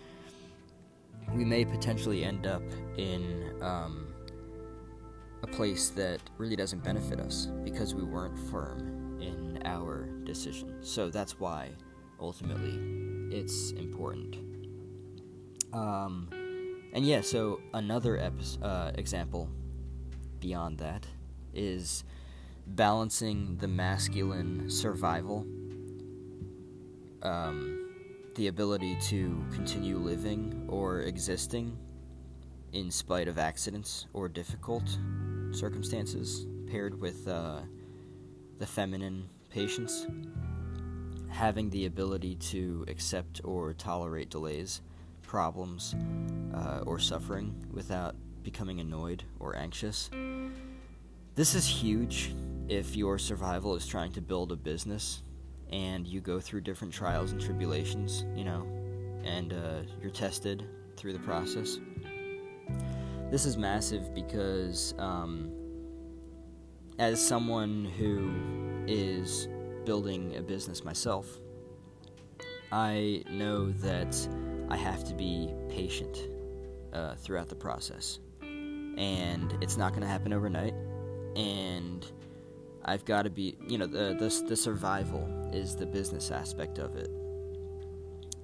[1.35, 2.63] we may potentially end up
[2.97, 4.15] in um,
[5.43, 10.77] a place that really doesn't benefit us because we weren't firm in our decision.
[10.83, 11.71] So that's why
[12.21, 12.79] ultimately
[13.35, 14.37] it's important.
[15.73, 16.29] Um,
[16.93, 19.49] and yeah, so another epi- uh, example
[20.41, 21.07] beyond that
[21.55, 22.05] is
[22.67, 25.47] balancing the masculine survival
[27.23, 27.91] um,
[28.35, 31.77] the ability to continue living or existing
[32.73, 34.99] in spite of accidents or difficult
[35.53, 37.61] circumstances, paired with uh,
[38.59, 40.07] the feminine patience,
[41.29, 44.83] having the ability to accept or tolerate delays,
[45.23, 45.95] problems,
[46.55, 50.11] uh, or suffering without becoming annoyed or anxious.
[51.35, 52.35] This is huge
[52.69, 55.23] if your survival is trying to build a business
[55.71, 58.67] and you go through different trials and tribulations, you know,
[59.25, 60.65] and uh, you're tested
[60.97, 61.79] through the process.
[63.31, 65.51] This is massive because, um,
[66.99, 68.33] as someone who
[68.87, 69.49] is
[69.87, 71.39] building a business myself,
[72.71, 74.15] I know that
[74.69, 76.29] I have to be patient
[76.93, 78.19] uh, throughout the process.
[78.43, 80.75] And it's not going to happen overnight.
[81.37, 82.05] And
[82.85, 86.97] I've got to be, you know, the, the, the survival is the business aspect of
[86.97, 87.11] it.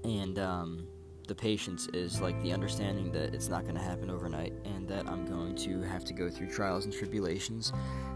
[0.04, 0.86] And um,
[1.26, 5.08] the patience is like the understanding that it's not going to happen overnight and that
[5.08, 7.72] I'm going to have to go through trials and tribulations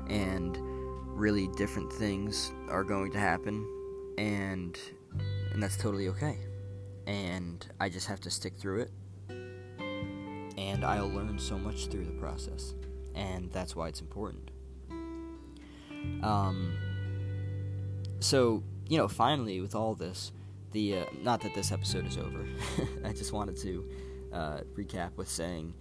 [0.09, 0.59] and
[1.17, 3.67] really different things are going to happen
[4.19, 4.79] and
[5.53, 6.39] and that's totally okay.
[7.07, 8.91] And I just have to stick through it.
[10.59, 12.75] And I'll learn so much through the process.
[13.15, 14.51] And that's why it's important.
[16.23, 16.77] Um,
[18.21, 20.33] so, you know, finally, with all this,
[20.73, 22.47] the uh, not that this episode is over.
[23.05, 23.89] I just wanted to
[24.33, 25.73] uh, recap with saying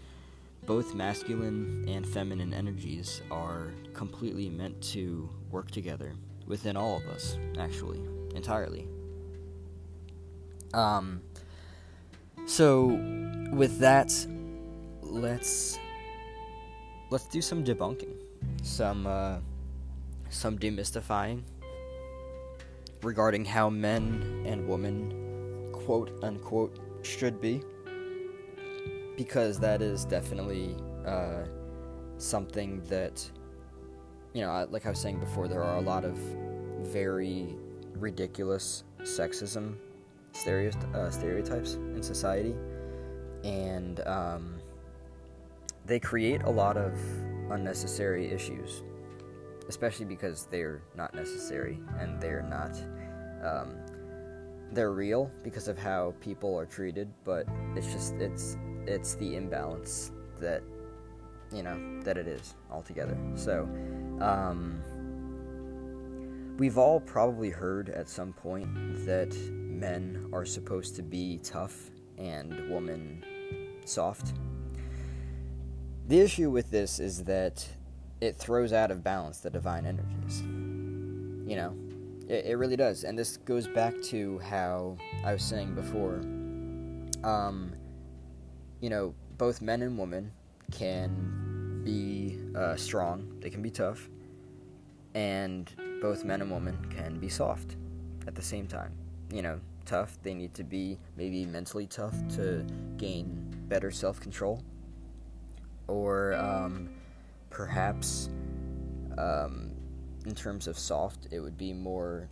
[0.65, 6.13] both masculine and feminine energies are completely meant to work together
[6.47, 8.01] within all of us, actually,
[8.35, 8.87] entirely.
[10.73, 11.21] Um,
[12.45, 12.87] so,
[13.51, 14.13] with that,
[15.01, 15.79] let's
[17.09, 18.13] let's do some debunking,
[18.61, 19.07] some.
[19.07, 19.37] Uh,
[20.29, 21.41] some demystifying
[23.01, 27.61] regarding how men and women, quote unquote, should be.
[29.15, 30.75] Because that is definitely
[31.05, 31.43] uh,
[32.17, 33.29] something that,
[34.33, 36.17] you know, like I was saying before, there are a lot of
[36.81, 37.55] very
[37.93, 39.75] ridiculous sexism
[40.93, 42.55] uh, stereotypes in society.
[43.43, 44.59] And um,
[45.85, 46.93] they create a lot of
[47.51, 48.83] unnecessary issues
[49.67, 52.77] especially because they're not necessary and they're not
[53.43, 53.75] um,
[54.71, 60.11] they're real because of how people are treated but it's just it's it's the imbalance
[60.39, 60.63] that
[61.51, 63.63] you know that it is altogether so
[64.19, 64.81] um,
[66.57, 68.67] we've all probably heard at some point
[69.05, 73.23] that men are supposed to be tough and women
[73.85, 74.33] soft
[76.07, 77.67] the issue with this is that
[78.21, 80.41] it throws out of balance the divine energies.
[81.49, 81.75] You know,
[82.27, 83.03] it, it really does.
[83.03, 86.21] And this goes back to how I was saying before.
[87.23, 87.73] Um,
[88.85, 90.31] you know, both men and women
[90.71, 94.11] can be uh, strong, they can be tough,
[95.15, 95.71] and
[96.03, 97.77] both men and women can be soft
[98.27, 98.91] at the same time.
[99.33, 102.63] You know, tough, they need to be maybe mentally tough to
[102.97, 104.61] gain better self control,
[105.87, 106.87] or um,
[107.49, 108.29] perhaps
[109.17, 109.71] um,
[110.27, 112.29] in terms of soft, it would be more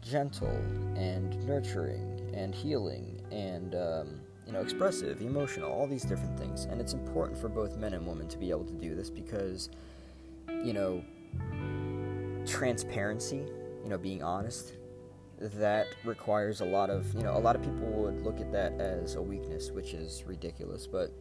[0.00, 0.64] gentle
[0.96, 6.64] and nurturing and healing and um, you know expressive, emotional, all these different things.
[6.64, 9.70] And it's important for both men and women to be able to do this because
[10.48, 11.04] you know
[12.44, 13.44] transparency,
[13.84, 14.72] you know, being honest,
[15.38, 18.72] that requires a lot of you know a lot of people would look at that
[18.80, 21.12] as a weakness, which is ridiculous, but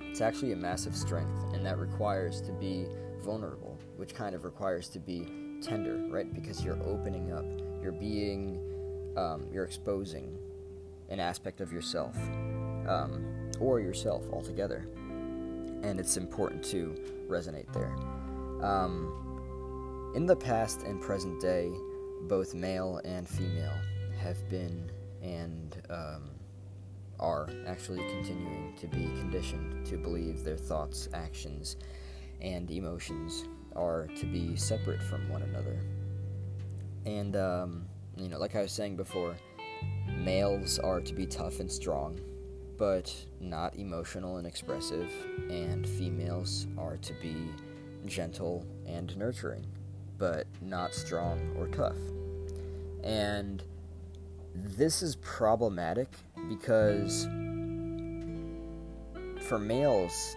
[0.00, 2.86] it's actually a massive strength, and that requires to be
[3.20, 5.28] vulnerable, which kind of requires to be
[5.62, 6.34] tender, right?
[6.34, 7.44] Because you're opening up,
[7.80, 8.60] you're being,
[9.16, 10.36] um, you're exposing
[11.08, 12.16] an aspect of yourself,
[12.86, 13.24] um,
[13.60, 14.86] or yourself altogether.
[15.82, 16.94] And it's important to
[17.28, 17.94] resonate there.
[18.64, 21.70] Um, in the past and present day,
[22.22, 23.74] both male and female
[24.18, 24.90] have been
[25.22, 26.30] and um,
[27.20, 31.76] are actually continuing to be conditioned to believe their thoughts, actions,
[32.40, 33.44] and emotions
[33.76, 35.78] are to be separate from one another.
[37.06, 39.36] And, um, you know, like I was saying before,
[40.16, 42.20] males are to be tough and strong,
[42.76, 45.10] but not emotional and expressive,
[45.50, 47.36] and females are to be
[48.06, 49.64] gentle and nurturing,
[50.18, 51.96] but not strong or tough.
[53.02, 53.62] And
[54.54, 56.08] this is problematic
[56.48, 57.24] because
[59.48, 60.36] for males,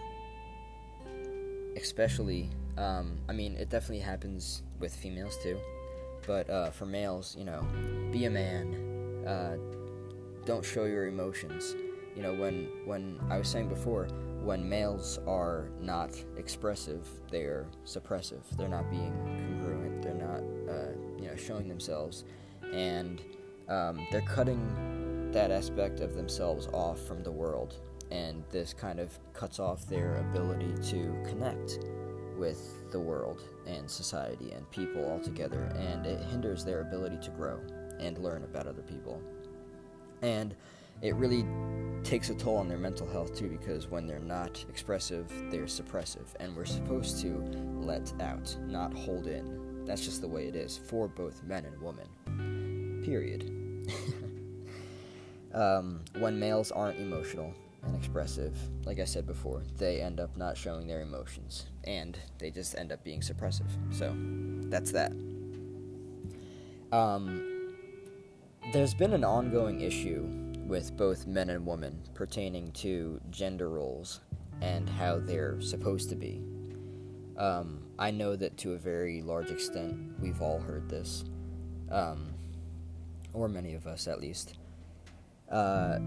[1.76, 5.58] especially, um, I mean, it definitely happens with females too,
[6.26, 7.66] but uh, for males, you know,
[8.12, 9.56] be a man, uh,
[10.44, 11.74] don't show your emotions.
[12.18, 14.08] You know, when when I was saying before,
[14.42, 18.40] when males are not expressive, they're suppressive.
[18.56, 20.02] They're not being congruent.
[20.02, 22.24] They're not, uh, you know, showing themselves,
[22.72, 23.22] and
[23.68, 27.76] um, they're cutting that aspect of themselves off from the world.
[28.10, 31.78] And this kind of cuts off their ability to connect
[32.36, 37.60] with the world and society and people altogether, and it hinders their ability to grow
[38.00, 39.22] and learn about other people.
[40.20, 40.56] And
[41.00, 41.46] it really
[42.04, 46.26] takes a toll on their mental health too because when they're not expressive, they're suppressive.
[46.40, 47.38] And we're supposed to
[47.80, 49.84] let out, not hold in.
[49.84, 53.02] That's just the way it is for both men and women.
[53.04, 53.50] Period.
[55.54, 60.56] um, when males aren't emotional and expressive, like I said before, they end up not
[60.56, 63.68] showing their emotions and they just end up being suppressive.
[63.90, 64.14] So
[64.68, 65.12] that's that.
[66.92, 67.74] Um,
[68.72, 74.20] there's been an ongoing issue with both men and women pertaining to gender roles
[74.60, 76.42] and how they're supposed to be.
[77.38, 81.24] Um, I know that to a very large extent we've all heard this,
[81.90, 82.34] um,
[83.32, 84.58] or many of us at least.
[85.50, 85.98] Uh,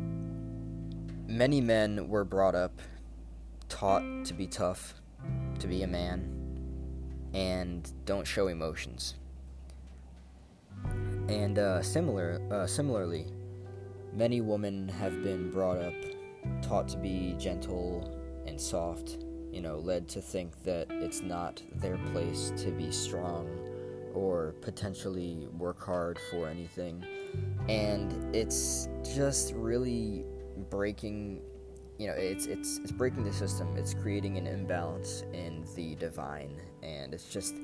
[1.27, 2.79] many men were brought up,
[3.67, 4.93] taught to be tough,
[5.59, 6.37] to be a man,
[7.33, 9.15] and don't show emotions.
[11.29, 13.25] And uh, similar, uh, similarly,
[14.13, 15.93] Many women have been brought up,
[16.61, 19.19] taught to be gentle and soft,
[19.51, 23.47] you know, led to think that it's not their place to be strong
[24.13, 27.05] or potentially work hard for anything.
[27.69, 30.25] And it's just really
[30.69, 31.41] breaking
[31.97, 36.59] you know it's it's it's breaking the system it's creating an imbalance in the divine
[36.81, 37.55] and it's just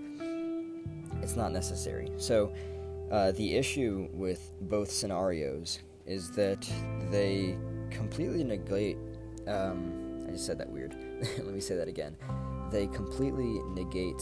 [1.24, 2.54] it's not necessary so
[3.12, 6.68] uh, the issue with both scenarios is that
[7.12, 7.58] they
[7.92, 8.98] completely negate.
[9.48, 10.96] Um, I just said that weird.
[11.38, 12.16] Let me say that again.
[12.72, 14.22] They completely negate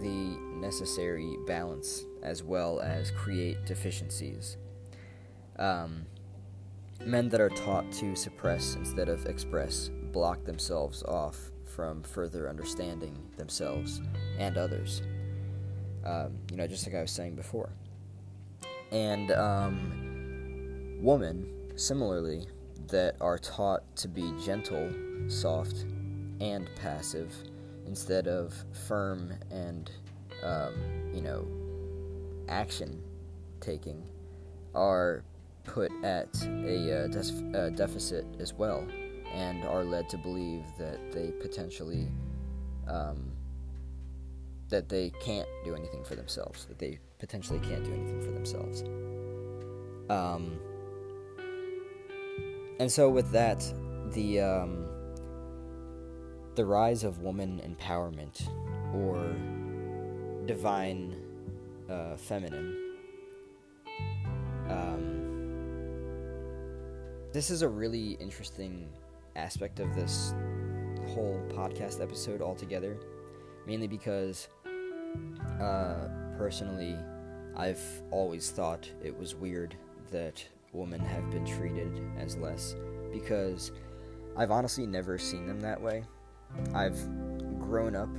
[0.00, 4.56] the necessary balance as well as create deficiencies.
[5.58, 6.06] Um,
[7.04, 13.16] men that are taught to suppress instead of express block themselves off from further understanding
[13.36, 14.00] themselves
[14.38, 15.02] and others.
[16.04, 17.70] Um, you know, just like I was saying before.
[18.92, 20.05] And um,
[21.06, 21.46] women,
[21.76, 22.44] similarly,
[22.88, 24.92] that are taught to be gentle,
[25.28, 25.84] soft,
[26.40, 27.32] and passive
[27.86, 28.52] instead of
[28.88, 29.92] firm and,
[30.42, 30.74] um,
[31.14, 31.46] you know,
[32.48, 33.00] action
[33.60, 34.02] taking,
[34.74, 35.22] are
[35.62, 38.84] put at a uh, des- uh, deficit as well
[39.32, 42.08] and are led to believe that they potentially
[42.88, 43.30] um,
[44.68, 48.82] that they can't do anything for themselves that they potentially can't do anything for themselves.
[50.08, 50.58] Um,
[52.78, 53.64] and so with that,
[54.12, 54.86] the um,
[56.54, 58.48] the rise of woman empowerment
[58.94, 59.36] or
[60.46, 61.14] divine
[61.90, 62.76] uh, feminine.
[64.68, 65.26] Um,
[67.32, 68.88] this is a really interesting
[69.36, 70.34] aspect of this
[71.08, 72.98] whole podcast episode altogether,
[73.66, 74.48] mainly because
[75.60, 76.96] uh, personally,
[77.56, 79.76] I've always thought it was weird
[80.10, 80.44] that
[80.76, 82.76] women have been treated as less
[83.12, 83.72] because
[84.36, 86.04] I've honestly never seen them that way.
[86.74, 86.98] I've
[87.58, 88.10] grown up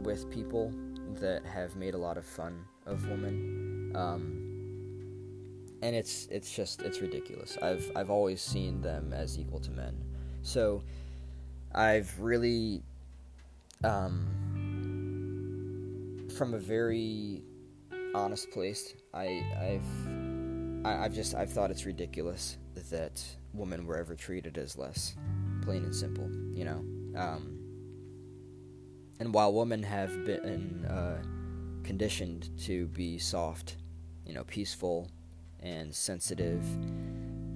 [0.00, 0.72] with people
[1.20, 3.92] that have made a lot of fun of women.
[3.94, 4.38] Um,
[5.82, 7.58] and it's it's just it's ridiculous.
[7.60, 9.94] I've I've always seen them as equal to men.
[10.42, 10.82] So
[11.74, 12.82] I've really
[13.84, 14.26] um,
[16.36, 17.42] from a very
[18.14, 20.11] honest place, I I've
[20.84, 22.58] I, have just I've thought it's ridiculous
[22.90, 25.14] that women were ever treated as less,
[25.62, 26.28] plain and simple.
[26.52, 27.58] You know, um,
[29.20, 31.22] and while women have been uh,
[31.84, 33.76] conditioned to be soft,
[34.26, 35.10] you know, peaceful
[35.60, 36.64] and sensitive,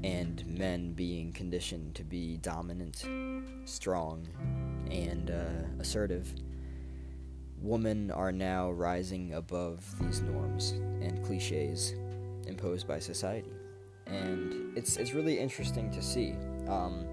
[0.05, 3.05] and men being conditioned to be dominant,
[3.65, 4.29] strong,
[4.91, 6.33] and uh, assertive
[7.61, 11.95] women are now rising above these norms and cliches
[12.47, 13.53] imposed by society.
[14.07, 16.35] And it's, it's really interesting to see
[16.69, 17.07] um,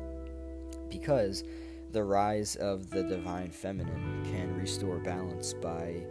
[0.90, 1.44] because
[1.92, 6.04] the rise of the divine feminine can restore balance by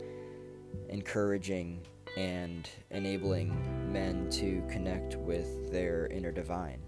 [0.89, 1.81] encouraging
[2.17, 6.81] and enabling men to connect with their inner divine,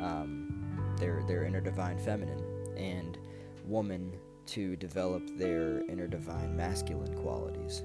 [0.00, 2.44] um, their their inner divine feminine,
[2.76, 3.18] and
[3.66, 4.12] woman
[4.46, 7.82] to develop their inner divine masculine qualities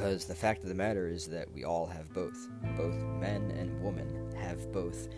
[0.00, 2.48] Because the fact of the matter is that we all have both.
[2.78, 5.10] Both men and women have both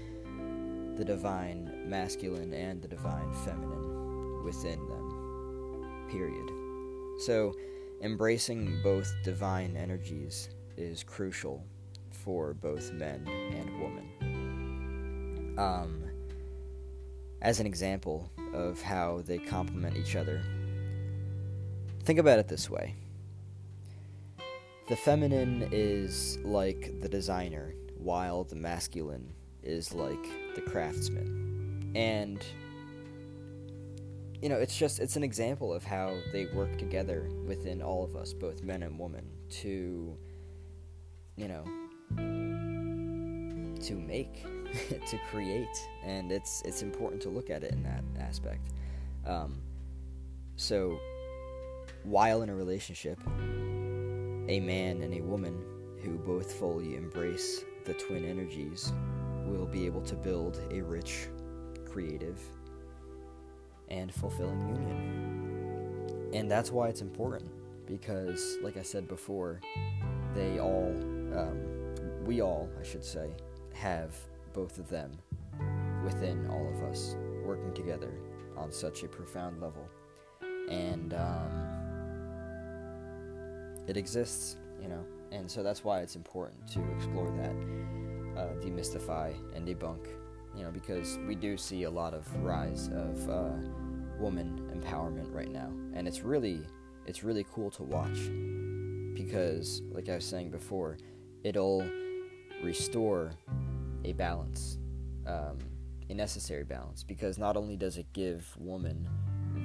[0.96, 6.08] the divine masculine and the divine feminine within them.
[6.10, 6.50] Period.
[7.20, 7.54] So,
[8.02, 11.64] embracing both divine energies is crucial
[12.10, 15.54] for both men and women.
[15.58, 16.02] Um,
[17.40, 20.42] as an example of how they complement each other,
[22.02, 22.96] think about it this way
[24.92, 29.32] the feminine is like the designer, while the masculine
[29.62, 30.22] is like
[30.54, 31.90] the craftsman.
[31.94, 32.44] And
[34.42, 38.16] you know, it's just it's an example of how they work together within all of
[38.16, 39.24] us, both men and women,
[39.62, 40.14] to
[41.36, 41.64] you know,
[43.80, 44.44] to make,
[45.06, 48.68] to create, and it's it's important to look at it in that aspect.
[49.26, 49.62] Um,
[50.56, 50.98] so,
[52.04, 53.18] while in a relationship,
[54.52, 55.64] a man and a woman
[56.02, 58.92] who both fully embrace the twin energies
[59.46, 61.28] will be able to build a rich,
[61.90, 62.38] creative,
[63.88, 66.30] and fulfilling union.
[66.34, 67.50] And that's why it's important
[67.86, 69.58] because, like I said before,
[70.34, 70.94] they all,
[71.34, 71.94] um,
[72.26, 73.30] we all, I should say,
[73.72, 74.14] have
[74.52, 75.12] both of them
[76.04, 78.12] within all of us working together
[78.58, 79.88] on such a profound level.
[80.68, 81.81] And um,
[83.86, 89.34] it exists, you know, and so that's why it's important to explore that uh, demystify
[89.54, 90.06] and debunk,
[90.56, 93.50] you know, because we do see a lot of rise of uh,
[94.18, 96.60] woman empowerment right now, and it's really
[97.06, 98.30] it's really cool to watch
[99.14, 100.98] because, like I was saying before,
[101.42, 101.86] it'll
[102.62, 103.32] restore
[104.04, 104.78] a balance,
[105.26, 105.58] um,
[106.08, 109.08] a necessary balance, because not only does it give woman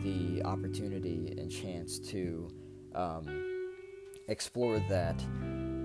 [0.04, 2.50] the opportunity and chance to
[2.96, 3.57] um,
[4.28, 5.22] explore that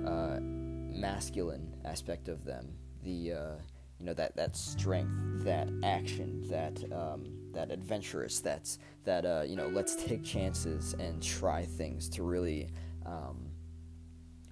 [0.06, 2.72] uh, masculine aspect of them,
[3.02, 3.54] the uh,
[3.98, 9.56] you know that that strength, that action, that um, that adventurous, that's that uh, you
[9.56, 12.68] know let's take chances and try things to really
[13.06, 13.50] um,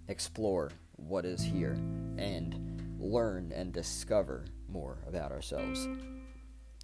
[0.08, 1.78] explore what is here
[2.18, 5.88] and learn and discover more about ourselves.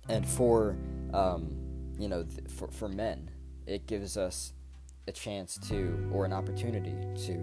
[0.08, 0.76] And for
[1.12, 1.52] um,
[1.98, 3.30] you know th- for for men,
[3.66, 4.52] it gives us
[5.08, 6.94] a chance to or an opportunity
[7.26, 7.34] to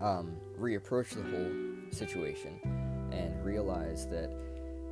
[0.00, 1.52] um, reapproach the whole
[1.92, 2.60] situation
[3.12, 4.30] and realize that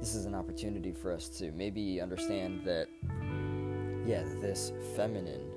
[0.00, 2.86] this is an opportunity for us to maybe understand that,
[4.06, 5.50] yeah, this feminine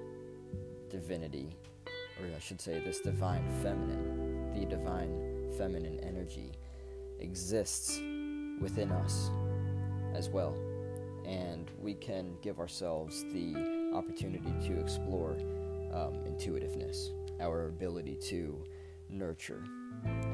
[0.89, 1.55] divinity,
[2.19, 6.51] or I should say, this divine feminine, the divine feminine energy,
[7.19, 7.99] exists
[8.59, 9.29] within us
[10.15, 10.55] as well.
[11.25, 15.37] And we can give ourselves the opportunity to explore
[15.93, 18.63] um, intuitiveness, our ability to
[19.09, 19.63] nurture,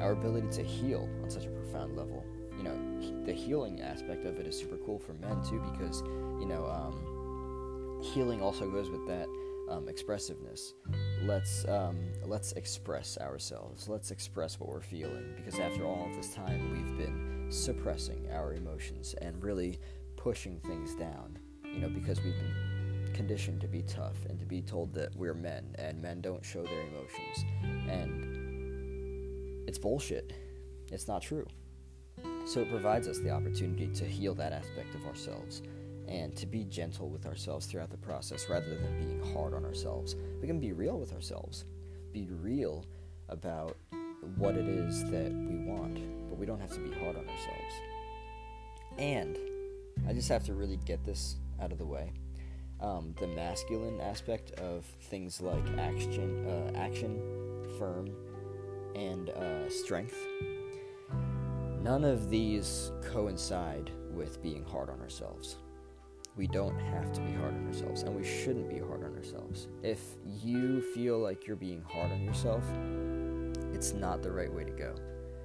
[0.00, 2.24] our ability to heal on such a profound level.
[2.56, 6.02] You know, the healing aspect of it is super cool for men too because,
[6.40, 9.28] you know, um, healing also goes with that
[9.68, 10.74] um, expressiveness.
[11.22, 13.88] Let's um, let's express ourselves.
[13.88, 19.14] Let's express what we're feeling because after all this time, we've been suppressing our emotions
[19.20, 19.78] and really
[20.16, 21.38] pushing things down.
[21.64, 22.54] You know, because we've been
[23.18, 26.62] conditioned to be tough and to be told that we're men and men don't show
[26.62, 27.44] their emotions
[27.88, 30.32] and it's bullshit.
[30.92, 31.44] It's not true.
[32.46, 35.62] So it provides us the opportunity to heal that aspect of ourselves
[36.06, 40.14] and to be gentle with ourselves throughout the process rather than being hard on ourselves.
[40.40, 41.64] We can be real with ourselves,
[42.12, 42.86] be real
[43.28, 43.76] about
[44.36, 45.96] what it is that we want,
[46.28, 47.74] but we don't have to be hard on ourselves.
[48.96, 49.36] And
[50.08, 52.12] I just have to really get this out of the way.
[52.80, 57.20] Um, the masculine aspect of things like action, uh, action,
[57.78, 58.10] firm,
[58.94, 60.16] and uh, strength.
[61.82, 65.56] None of these coincide with being hard on ourselves.
[66.36, 69.66] We don't have to be hard on ourselves, and we shouldn't be hard on ourselves.
[69.82, 72.62] If you feel like you're being hard on yourself,
[73.74, 74.94] it's not the right way to go.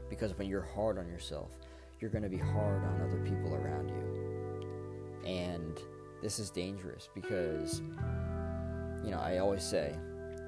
[0.10, 1.52] Because when you're hard on yourself,
[2.00, 5.28] you're going to be hard on other people around you.
[5.28, 5.80] And
[6.24, 7.82] this is dangerous because,
[9.04, 9.94] you know, I always say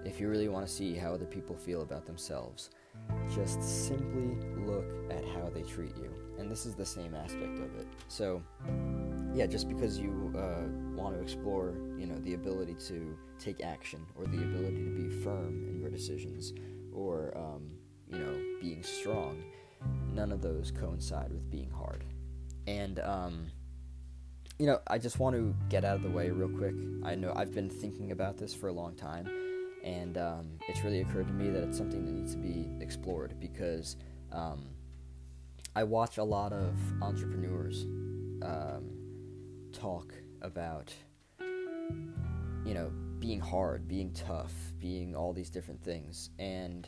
[0.06, 2.70] if you really want to see how other people feel about themselves,
[3.34, 6.10] just simply look at how they treat you.
[6.40, 7.88] And this is the same aspect of it.
[8.08, 8.42] So,
[9.34, 14.06] yeah, just because you uh, want to explore, you know, the ability to take action
[14.16, 16.54] or the ability to be firm in your decisions
[16.94, 17.72] or, um,
[18.08, 19.44] you know, being strong,
[20.14, 22.06] none of those coincide with being hard.
[22.66, 23.48] And, um,
[24.58, 26.76] you know, I just want to get out of the way real quick.
[27.04, 29.28] I know I've been thinking about this for a long time
[29.86, 33.40] And um, it's really occurred to me that it's something that needs to be explored
[33.40, 33.98] because
[34.32, 34.66] um,
[35.76, 37.84] I watch a lot of entrepreneurs
[38.42, 38.90] um,
[39.72, 40.92] talk about,
[41.40, 46.32] you know, being hard, being tough, being all these different things.
[46.40, 46.88] And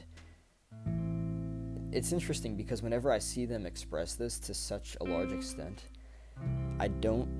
[1.91, 5.83] it's interesting because whenever I see them express this to such a large extent,
[6.79, 7.36] I don't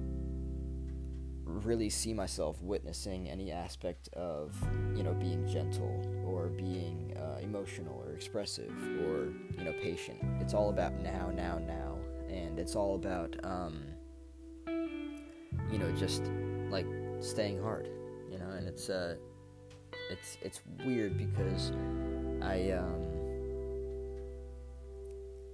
[1.66, 4.56] really see myself witnessing any aspect of,
[4.96, 8.72] you know, being gentle or being uh, emotional or expressive
[9.06, 10.20] or, you know, patient.
[10.40, 11.98] It's all about now, now, now.
[12.30, 13.84] And it's all about, um,
[14.68, 16.24] you know, just
[16.70, 16.86] like
[17.20, 17.90] staying hard,
[18.30, 19.16] you know, and it's, uh,
[20.12, 21.72] it's, it's weird because
[22.42, 23.06] I, um,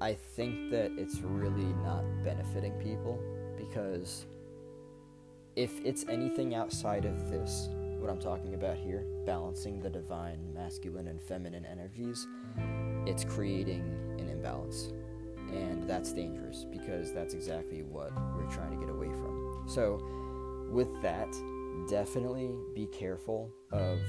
[0.01, 3.19] I think that it's really not benefiting people
[3.57, 4.25] because
[5.55, 11.07] if it's anything outside of this, what I'm talking about here, balancing the divine masculine
[11.07, 12.27] and feminine energies,
[13.05, 13.81] it's creating
[14.19, 14.91] an imbalance.
[15.51, 19.63] And that's dangerous because that's exactly what we're trying to get away from.
[19.67, 20.03] So,
[20.71, 21.31] with that,
[21.87, 23.99] definitely be careful of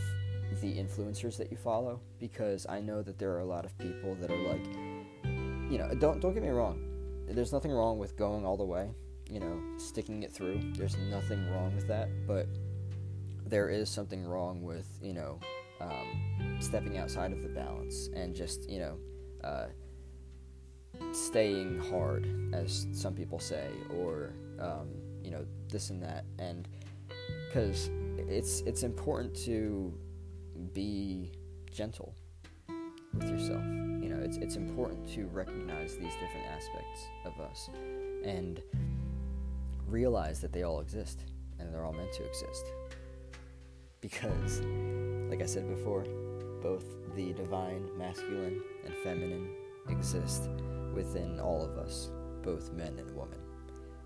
[0.63, 4.15] the influencers that you follow because I know that there are a lot of people
[4.21, 4.65] that are like,
[5.71, 6.81] you know, don't don't get me wrong.
[7.29, 8.91] There's nothing wrong with going all the way
[9.35, 10.61] you know, sticking it through.
[10.77, 12.47] There's nothing wrong with that, but
[13.45, 15.41] there is something wrong with, you know,
[15.81, 18.97] um, stepping outside of the balance and just, you know,
[19.43, 19.67] uh,
[21.11, 24.89] staying hard, as some people say, or, um,
[25.21, 26.25] you know, this and that.
[26.39, 26.69] And
[27.49, 29.93] because it's, it's important to
[30.73, 31.33] be
[31.73, 32.15] gentle
[33.13, 33.65] with yourself.
[33.65, 37.69] You know, it's, it's important to recognize these different aspects of us.
[38.25, 38.63] And
[39.89, 41.25] realize that they all exist
[41.59, 42.67] and they're all meant to exist.
[44.01, 44.61] Because,
[45.31, 46.05] like I said before,
[46.63, 49.51] both the divine, masculine, and feminine
[49.89, 50.49] exist
[50.95, 52.11] within all of us,
[52.43, 53.39] both men and women.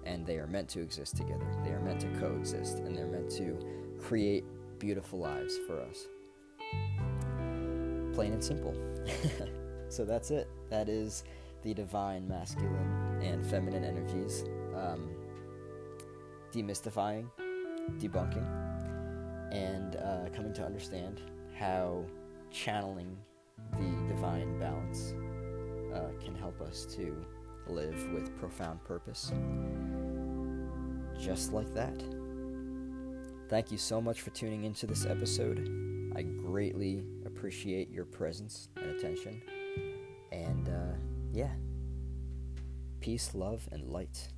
[0.05, 1.47] And they are meant to exist together.
[1.64, 3.59] They are meant to coexist, and they're meant to
[4.01, 4.45] create
[4.79, 6.07] beautiful lives for us.
[8.14, 8.74] Plain and simple.
[9.89, 10.49] so that's it.
[10.70, 11.24] That is
[11.62, 14.45] the divine, masculine, and feminine energies.
[14.74, 15.11] Um,
[16.53, 17.29] demystifying,
[17.99, 18.47] debunking,
[19.53, 21.23] and uh, coming to understand
[21.59, 22.05] how
[22.51, 23.17] channeling
[23.73, 25.15] the divine balance
[25.95, 27.25] uh, can help us to
[27.67, 29.33] live with profound purpose.
[31.21, 32.03] Just like that.
[33.49, 36.13] Thank you so much for tuning into this episode.
[36.15, 39.43] I greatly appreciate your presence and attention.
[40.33, 40.97] And uh,
[41.33, 41.51] yeah,
[43.01, 44.29] peace, love, and light.